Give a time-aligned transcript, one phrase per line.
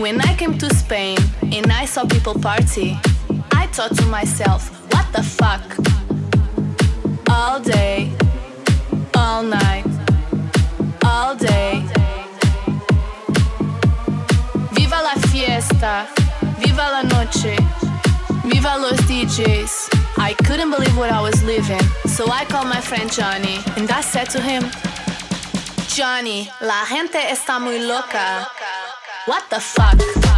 [0.00, 2.98] When I came to Spain and I saw people party,
[3.52, 5.60] I thought to myself, what the fuck?
[7.28, 8.10] All day,
[9.14, 9.84] all night,
[11.04, 11.84] all day.
[14.72, 16.08] Viva la fiesta,
[16.60, 17.58] viva la noche,
[18.46, 19.90] viva los DJs.
[20.16, 24.00] I couldn't believe what I was living, so I called my friend Johnny and I
[24.00, 24.62] said to him,
[25.88, 28.48] Johnny, la gente está muy loca.
[29.30, 30.29] What the fuck?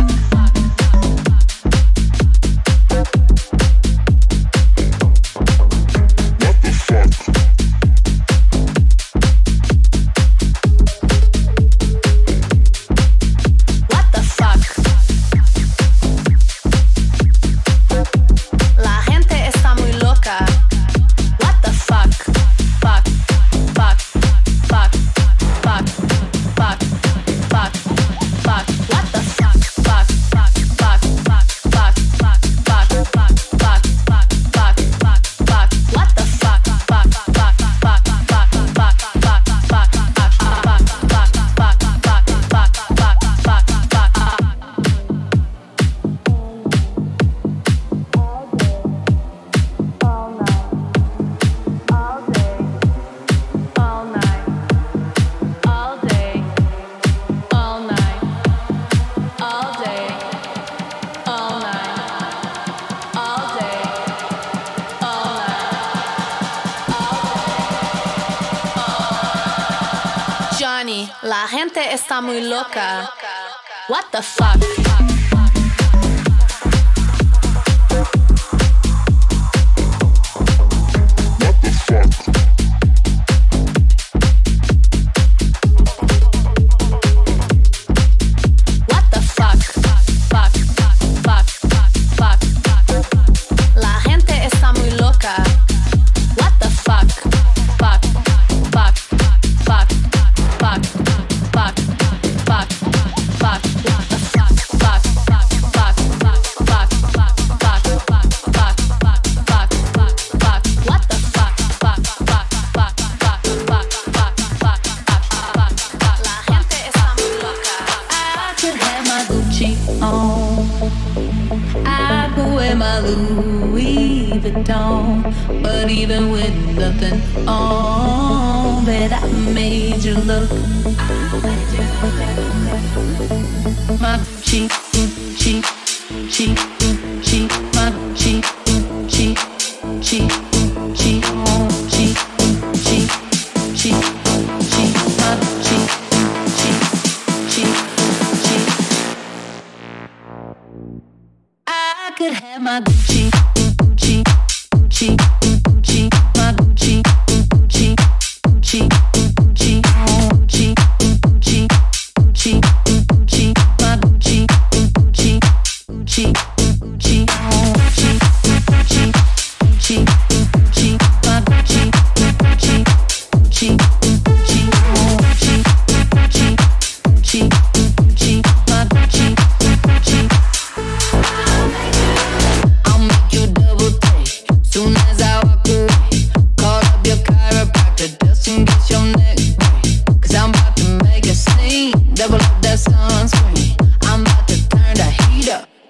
[72.33, 73.11] Muy loca.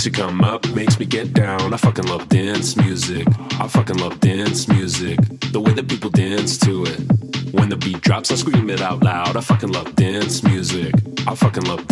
[0.00, 1.74] makes you come up, makes me get down.
[1.74, 3.26] I fucking love dance music.
[3.60, 5.18] I fucking love dance music.
[5.52, 7.00] The way that people dance to it.
[7.52, 9.36] When the beat drops, I scream it out loud.
[9.36, 10.94] I fucking love dance music.
[11.26, 11.86] I fucking love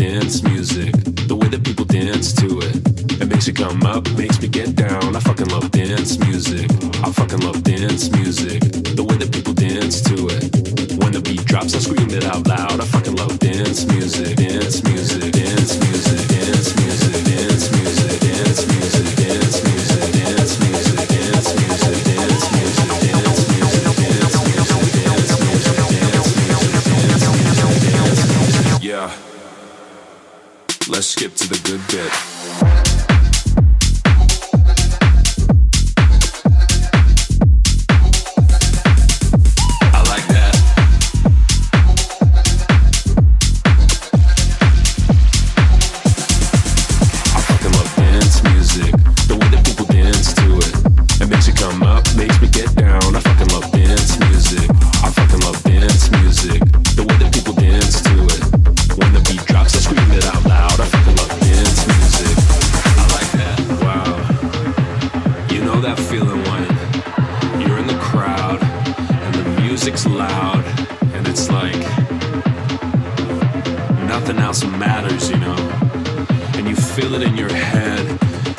[77.69, 78.05] head.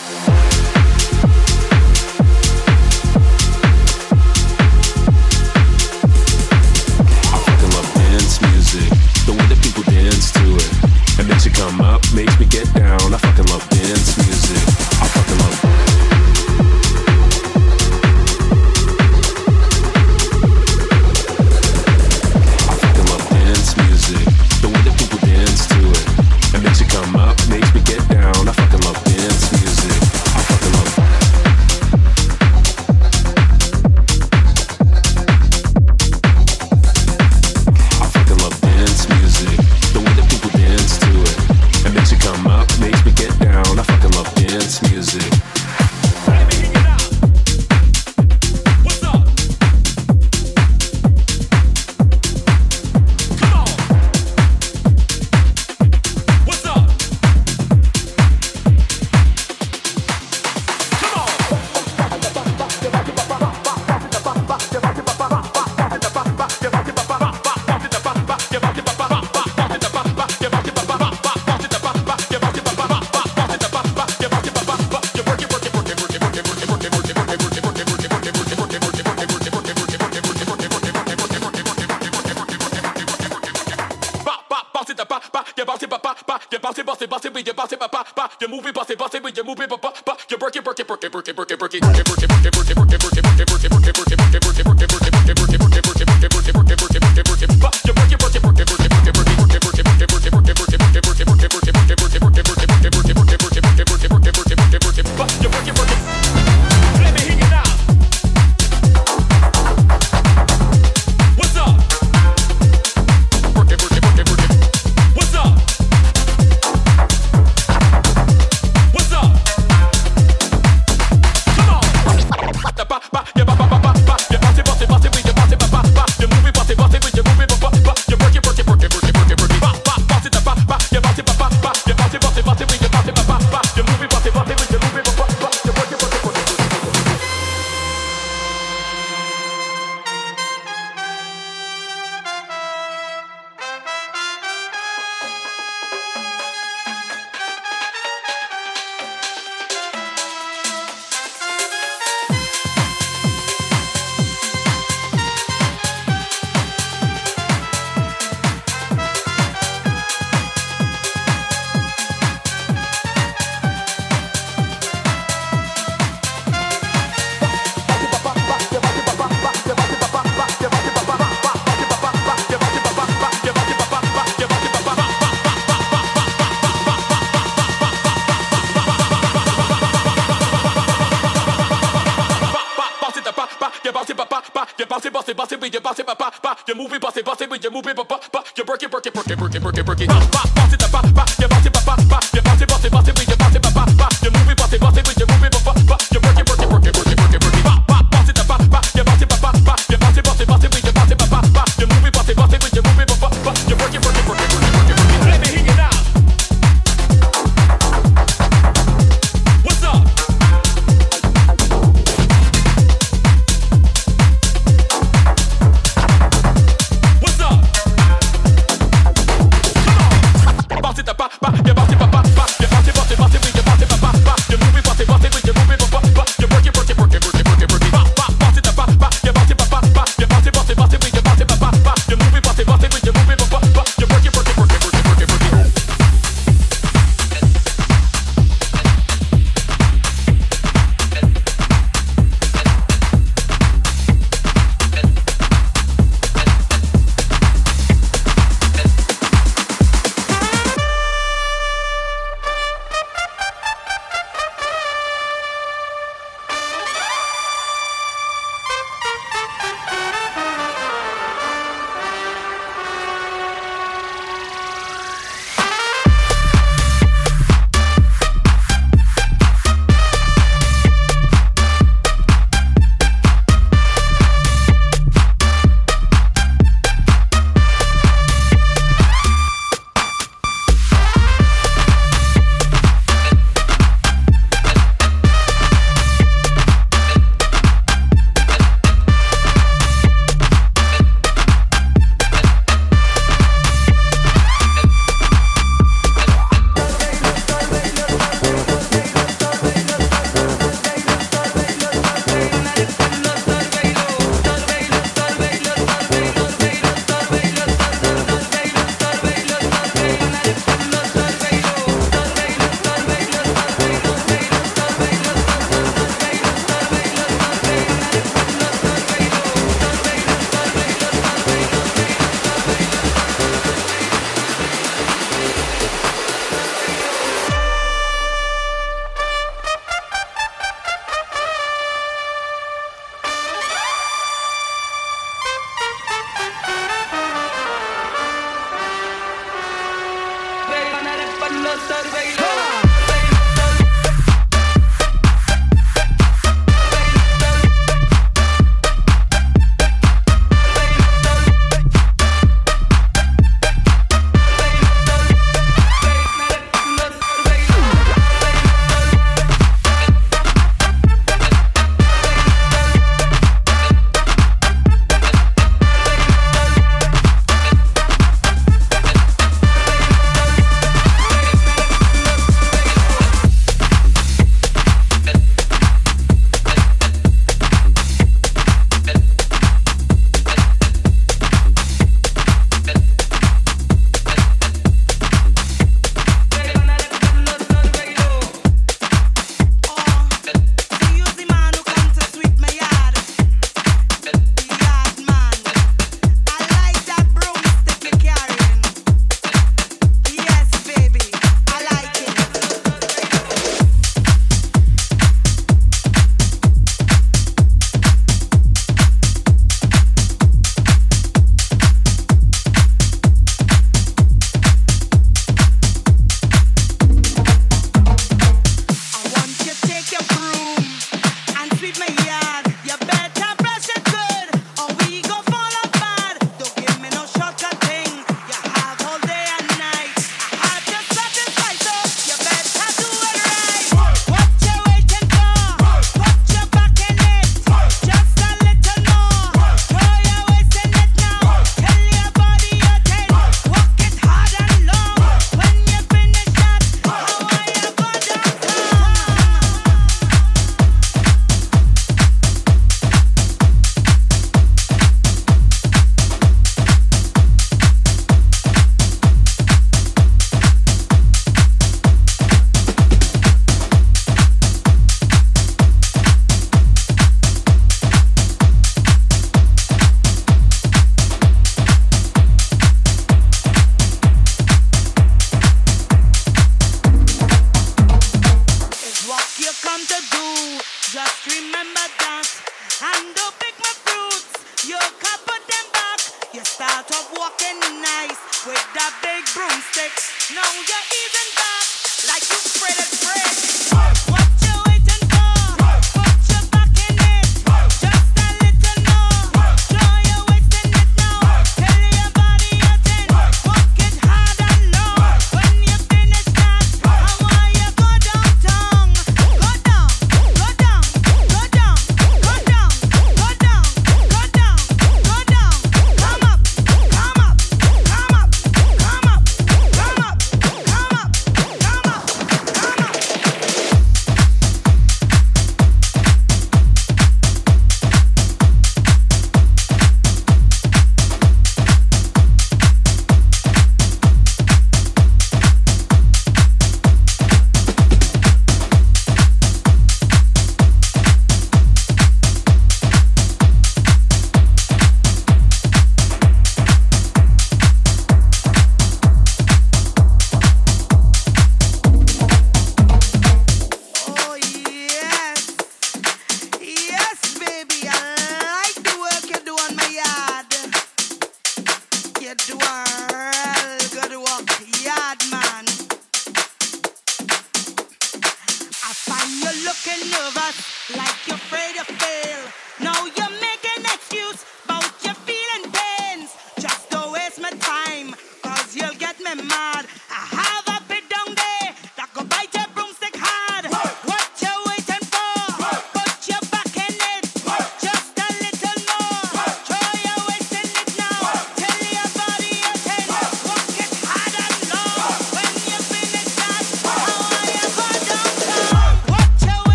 [85.69, 87.93] bounce it, pop, pop, you bounce it, bounce it, bounce it, you bounce it, pop,
[87.93, 90.57] pop, you move it, bounce it, bounce it, you move it, pop, pop, you work
[90.57, 92.53] it, break it, break it, break it, break it, break it, break it, break it,
[92.55, 92.98] break it, break it.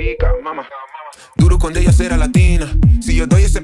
[0.00, 0.66] pica, mamá.
[1.36, 2.66] Duro cuando ella será latina.
[3.02, 3.59] Si yo doy ese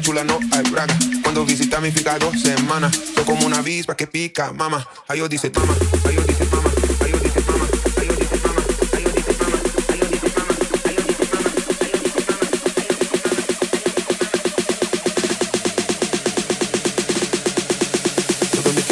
[0.00, 0.96] Chula no hay braga.
[1.22, 2.98] Cuando visita mi fica dos semanas.
[3.14, 4.86] Soy como una avispa que pica, mama.
[5.08, 5.74] Ay, dice toma.
[6.06, 6.70] Ay, dice toma.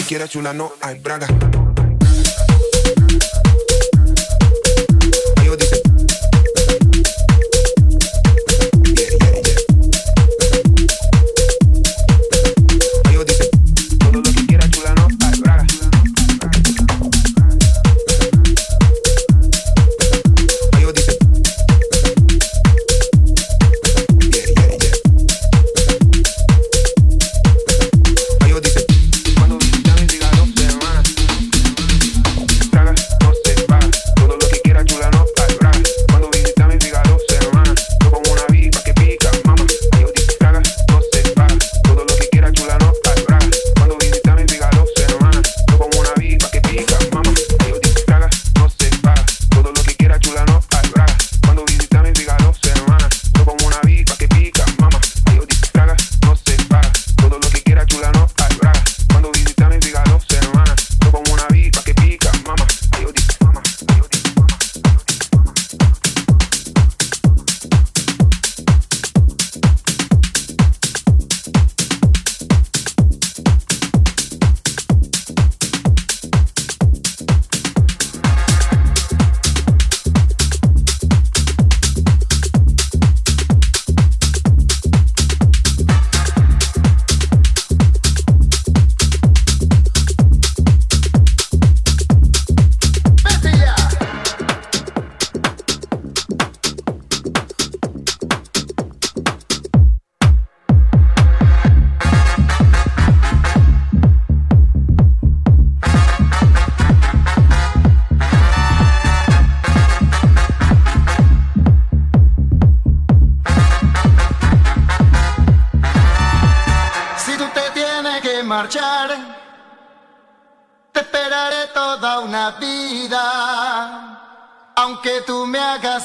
[0.08, 1.26] quiera chula no hay braga.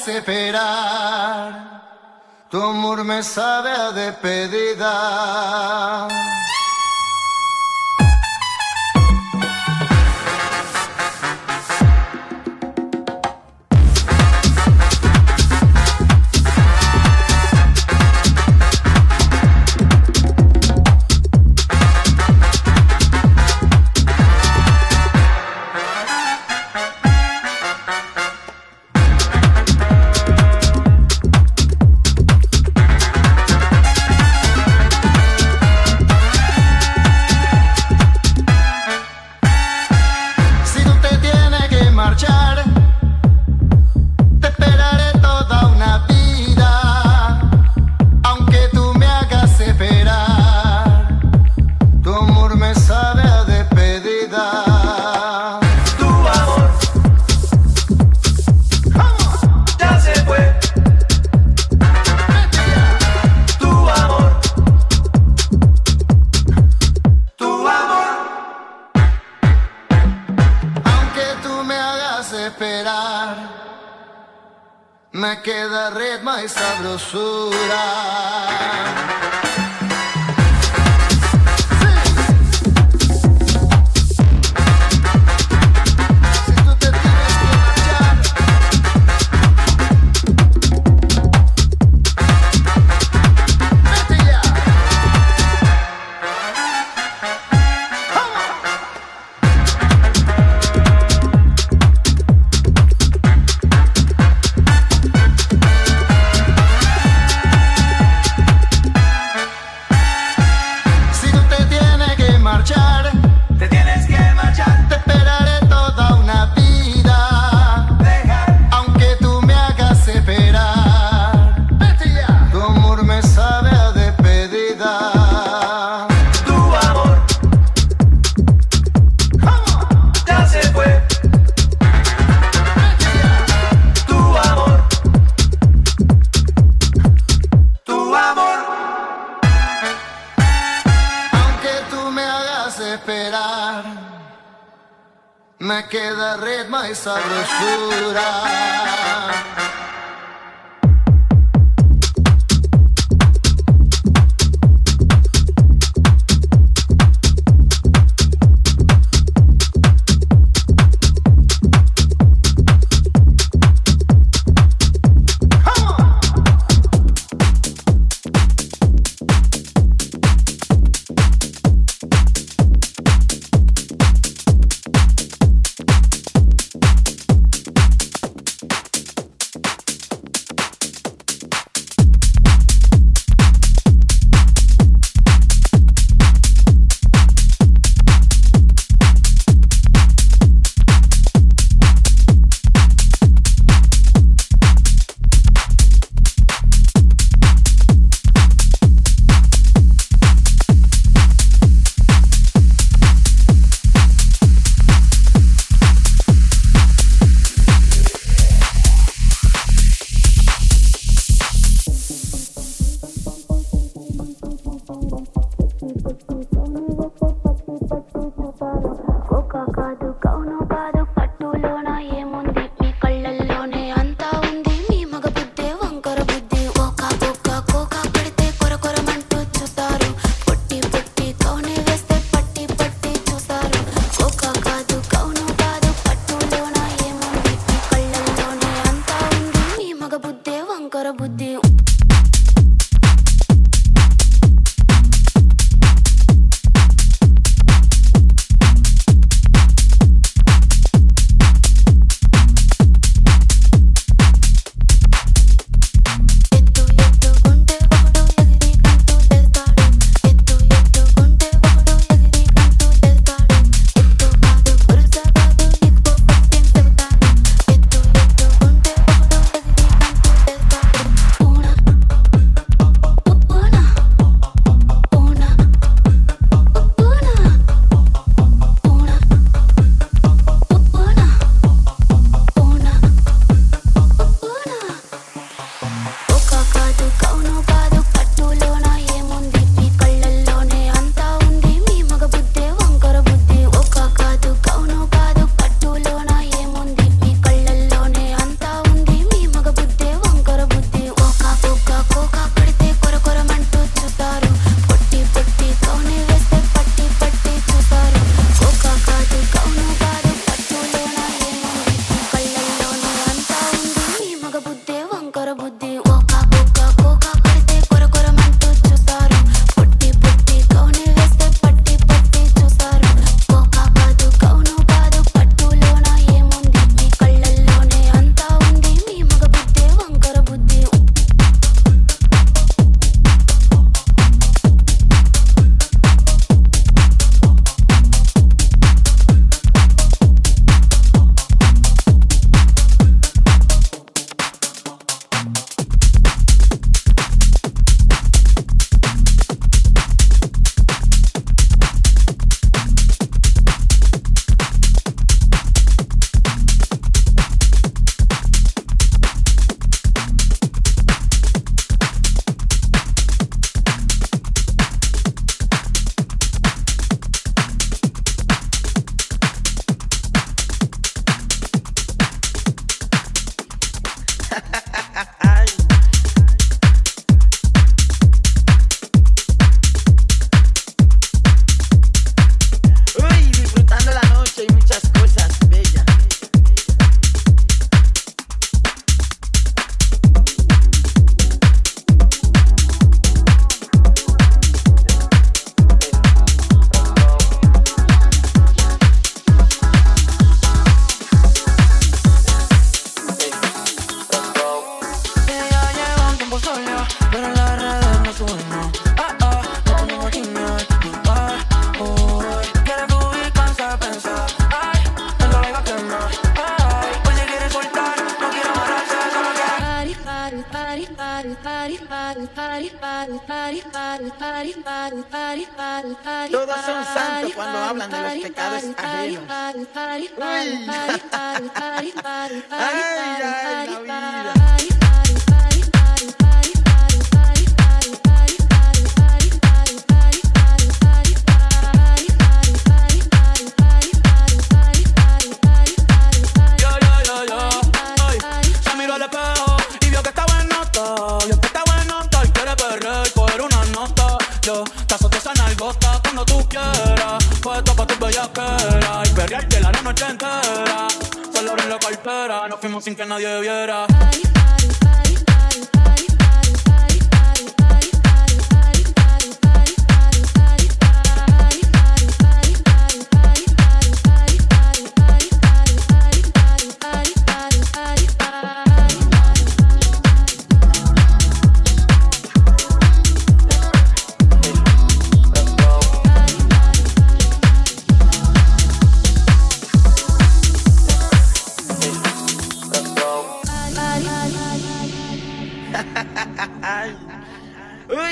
[0.03, 1.81] hace esperar,
[2.49, 5.62] tu amor me sabe a despedida.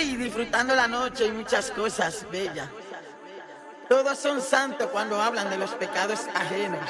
[0.04, 2.68] disfrutando la noche y muchas cosas bellas.
[3.88, 6.90] Todos son santos cuando hablan de los pecados ajenos.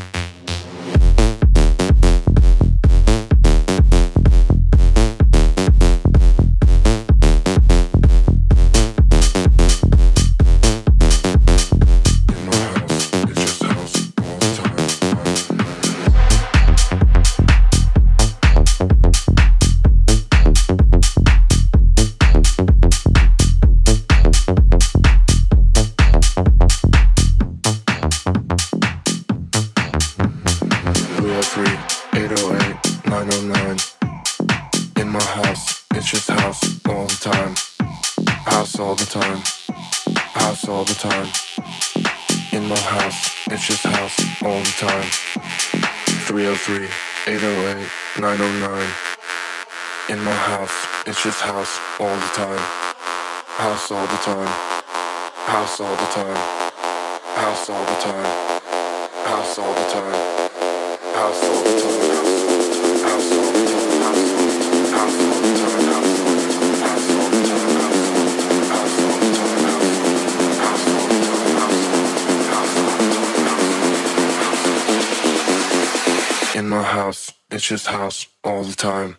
[77.71, 79.15] Just house all the time.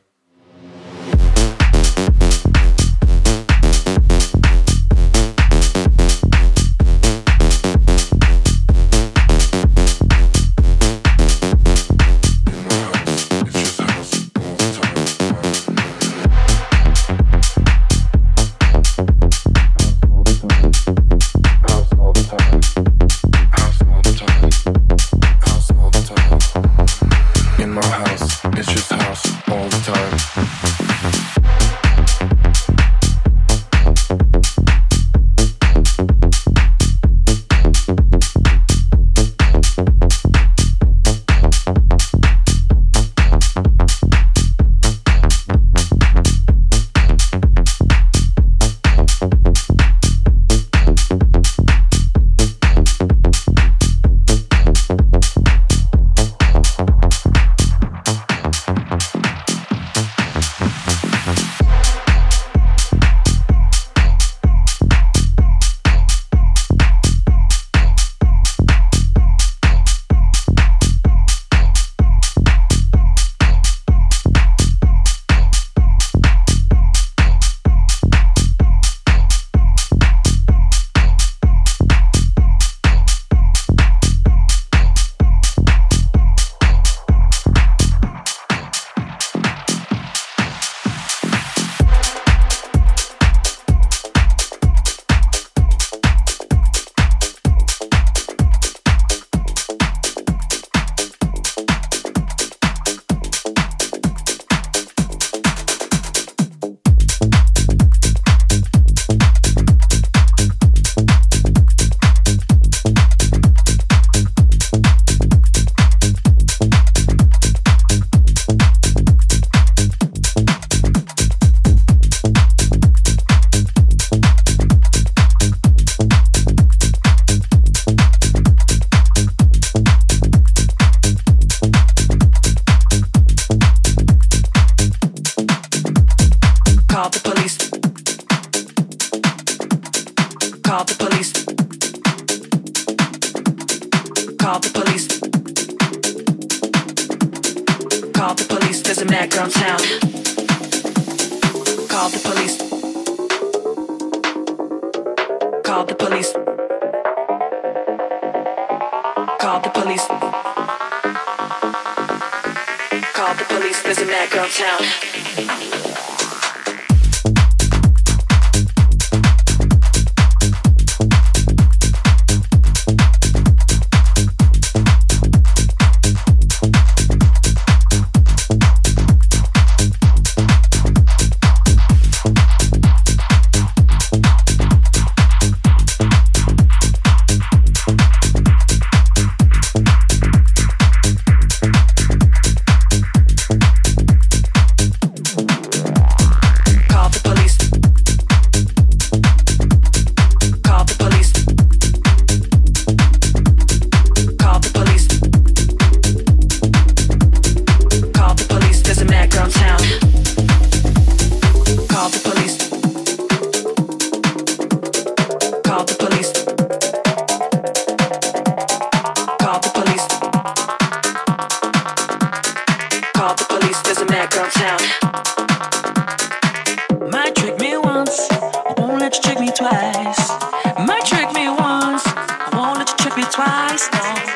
[233.43, 234.32] Christ on.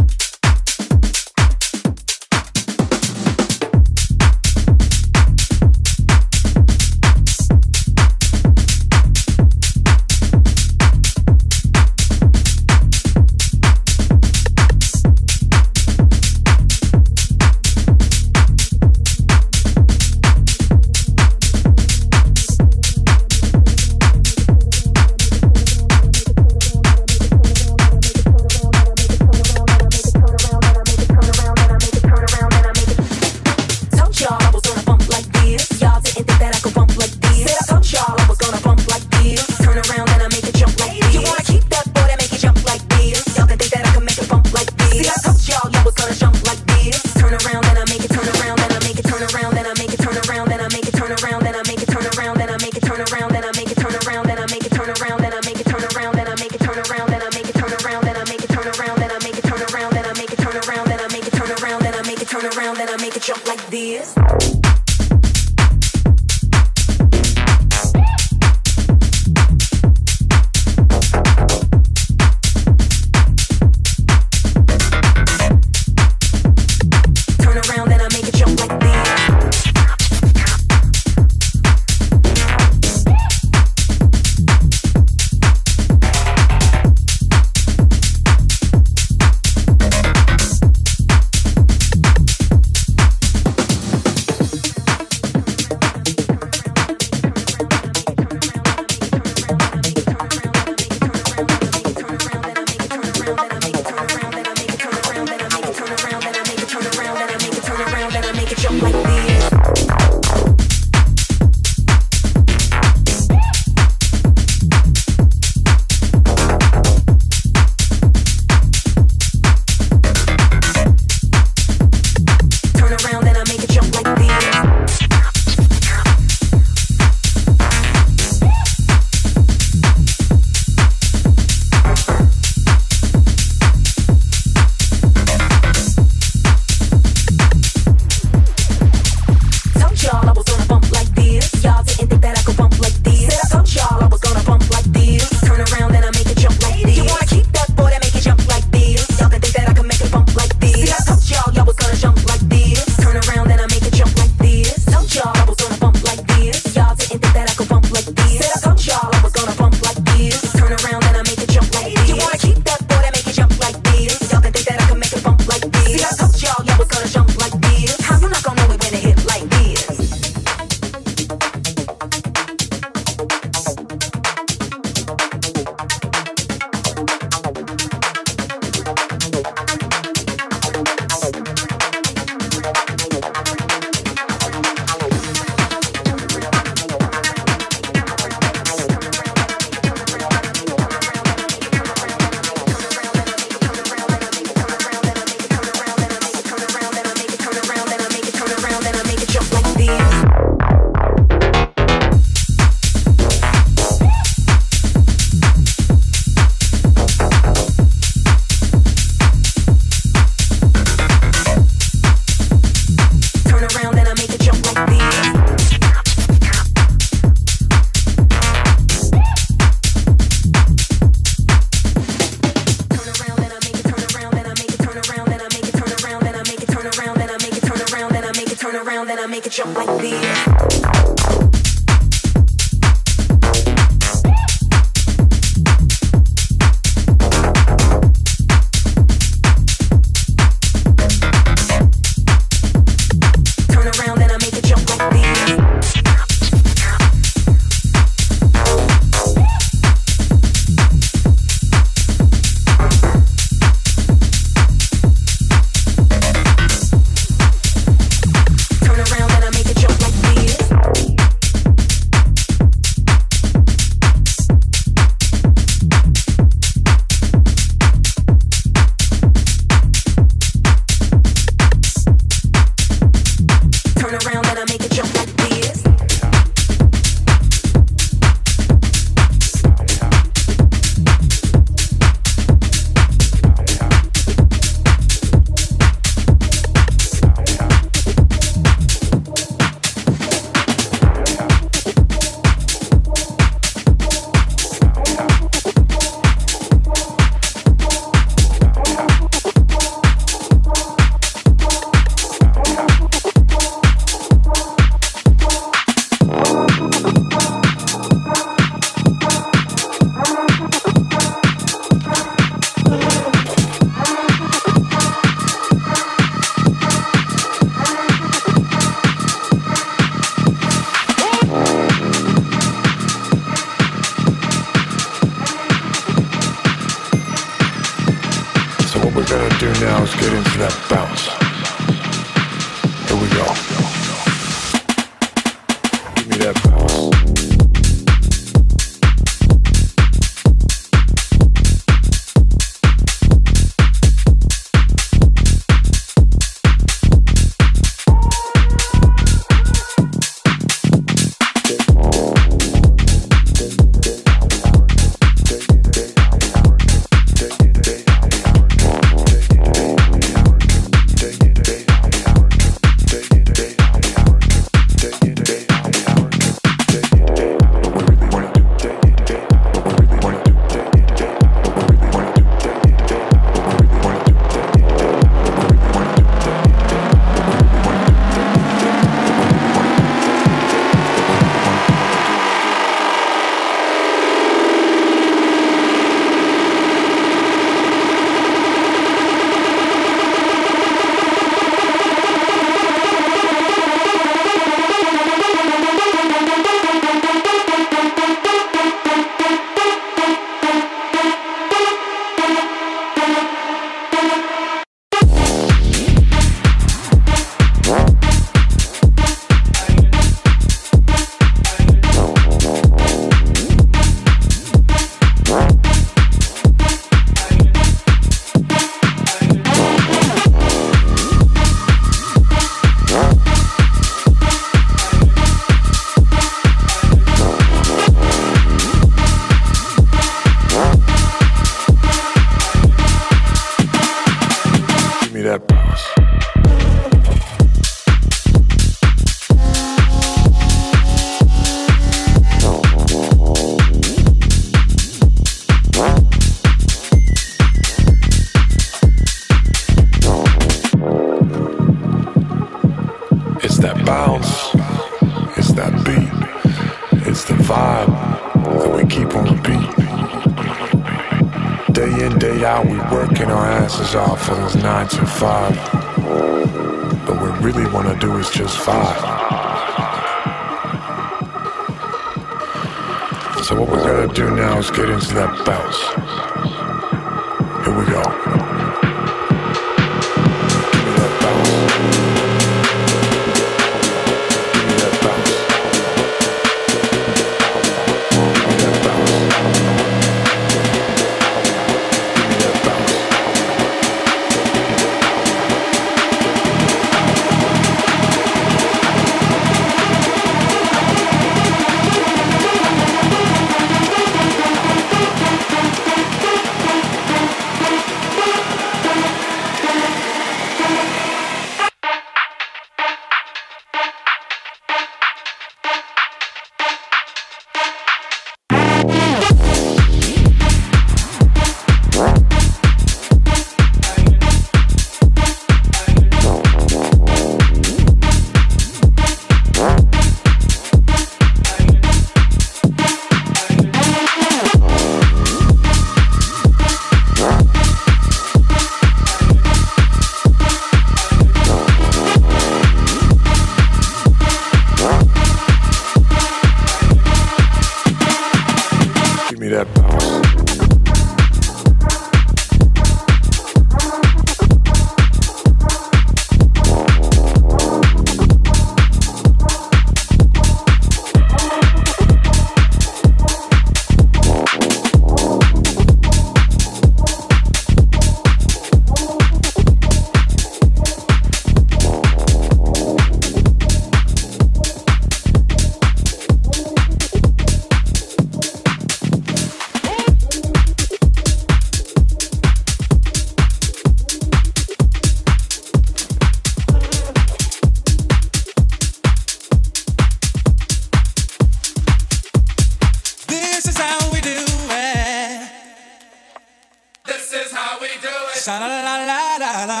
[598.66, 600.00] Sha la la la la la.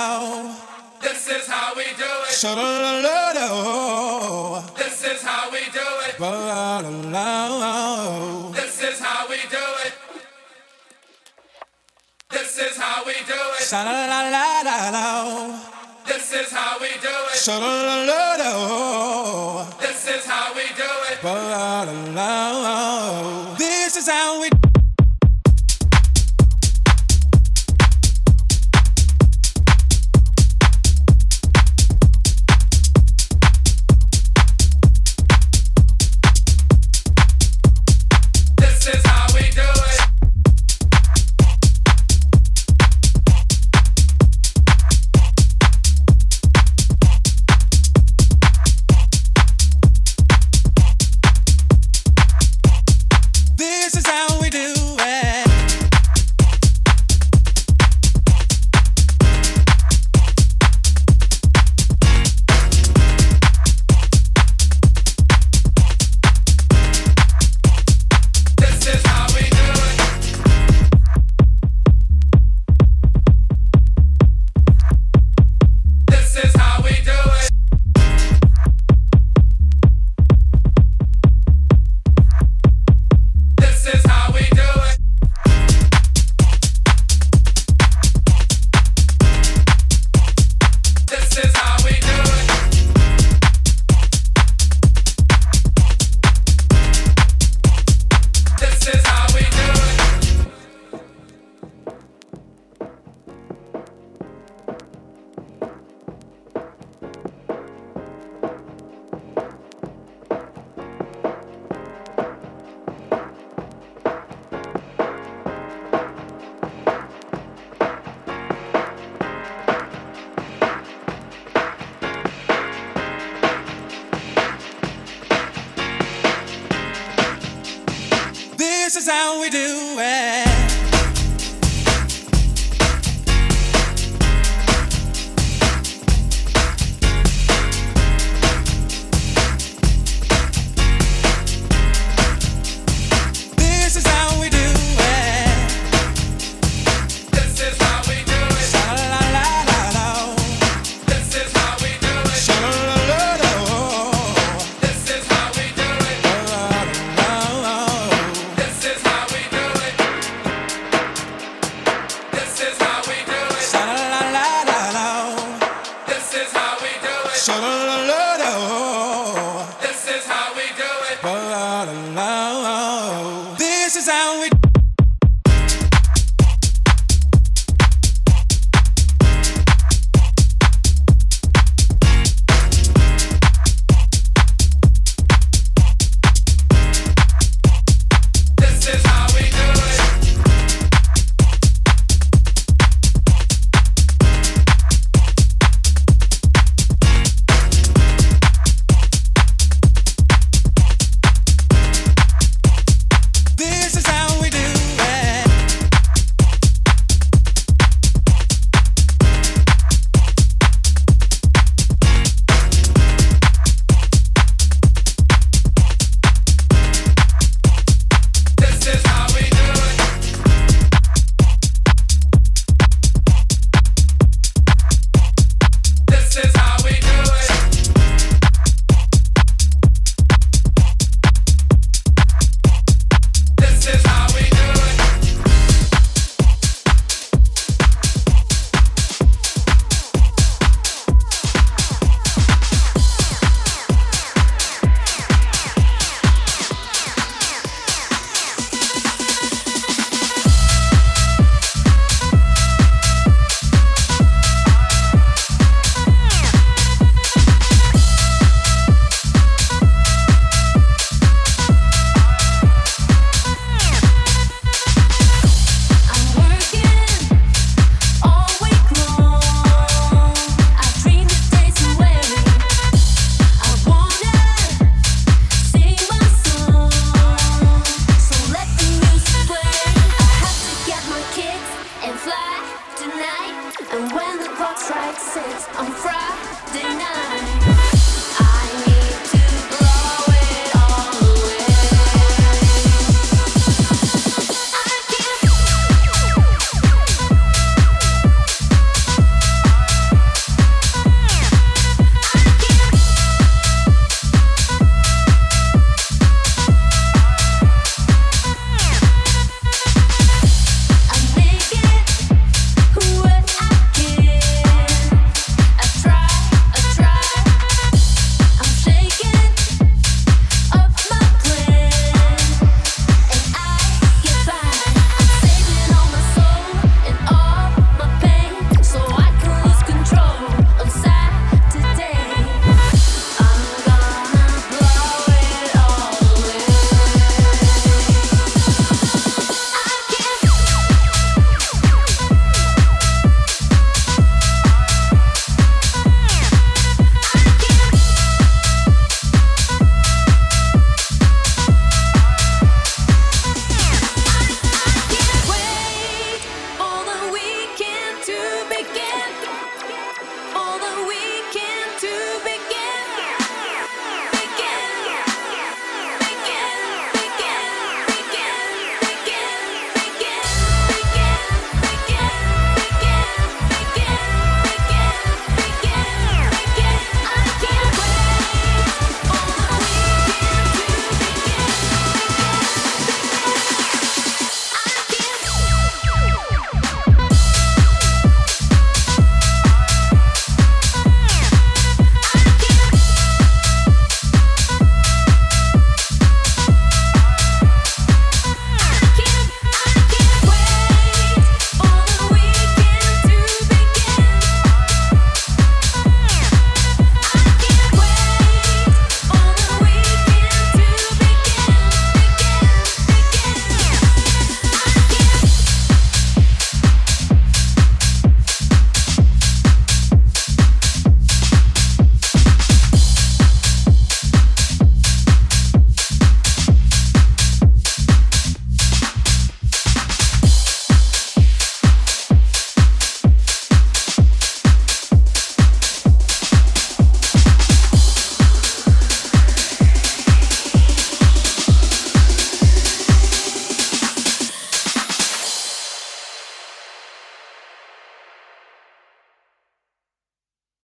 [1.00, 2.34] This is how we do it.
[2.34, 4.60] Sha la la la la.
[4.74, 6.18] This is how we do it.
[6.18, 8.50] La la la.
[8.50, 9.94] This is how we do it.
[12.28, 13.62] This is how we do it.
[13.70, 15.06] Sha la la la la la.
[16.04, 17.38] This is how we do it.
[17.38, 19.64] Sha la la la la.
[19.78, 21.22] This is how we do it.
[21.22, 21.84] La la
[22.18, 23.54] la.
[23.58, 24.65] This is how we.